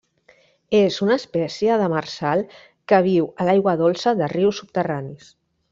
[0.77, 2.41] És una espècie demersal
[2.93, 5.33] que viu a l'aigua dolça de rius subterranis.